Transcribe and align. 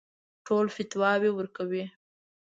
ټول 0.45 0.65
فتواوې 0.75 1.29
ورکوي. 1.33 1.85